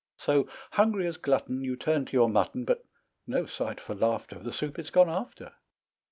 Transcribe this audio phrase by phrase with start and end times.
[0.17, 2.83] So, hungry as glutton, You turn to your mutton, But
[3.27, 5.53] no sight for laughter The soup it's gone after.